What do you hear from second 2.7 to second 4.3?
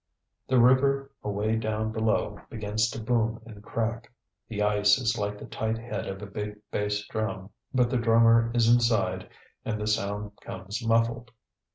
to boom and crack.